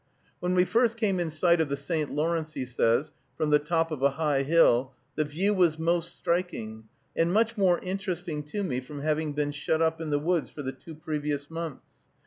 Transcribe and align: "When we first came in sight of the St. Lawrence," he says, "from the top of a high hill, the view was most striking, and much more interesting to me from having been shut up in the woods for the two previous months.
"When 0.39 0.55
we 0.55 0.65
first 0.65 0.97
came 0.97 1.19
in 1.19 1.29
sight 1.29 1.61
of 1.61 1.69
the 1.69 1.77
St. 1.77 2.11
Lawrence," 2.11 2.53
he 2.53 2.65
says, 2.65 3.11
"from 3.37 3.51
the 3.51 3.59
top 3.59 3.91
of 3.91 4.01
a 4.01 4.09
high 4.09 4.41
hill, 4.41 4.93
the 5.13 5.23
view 5.23 5.53
was 5.53 5.77
most 5.77 6.15
striking, 6.15 6.85
and 7.15 7.31
much 7.31 7.55
more 7.55 7.77
interesting 7.83 8.41
to 8.45 8.63
me 8.63 8.79
from 8.81 9.01
having 9.03 9.33
been 9.33 9.51
shut 9.51 9.79
up 9.79 10.01
in 10.01 10.09
the 10.09 10.17
woods 10.17 10.49
for 10.49 10.63
the 10.63 10.71
two 10.71 10.95
previous 10.95 11.51
months. 11.51 12.05